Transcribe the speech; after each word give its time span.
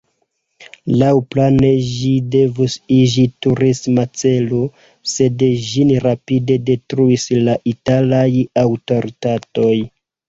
Laŭplane 1.01 1.67
ĝi 1.89 2.13
devus 2.35 2.77
iĝi 2.95 3.25
turisma 3.47 4.05
celo, 4.21 4.61
sed 5.13 5.45
ĝin 5.67 5.95
rapide 6.07 6.57
detruis 6.71 7.27
la 7.49 7.59
italaj 7.77 8.27
aŭtoritatoj. 8.67 9.73